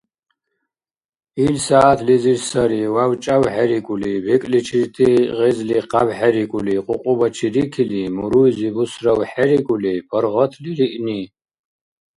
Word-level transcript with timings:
Ил 1.45 1.55
сягӀятлизир 1.65 2.39
сари 2.49 2.81
вяв-чӀярхӀерикӀули, 2.95 4.11
бекӀличирти 4.25 5.09
гъезли 5.37 5.77
къябхӀерикӀули, 5.91 6.75
кьукьубачи 6.85 7.47
рикили 7.53 8.01
муруйзи 8.15 8.69
бусравхӀерикӀули, 8.75 9.93
паргъатли 10.09 10.71
риъни. 10.77 11.21